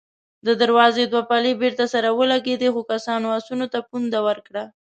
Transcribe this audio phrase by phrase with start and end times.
[0.45, 4.63] د دروازې دوې پلې بېرته سره ولګېدې، څو کسانو آسونو ته پونده ورکړه.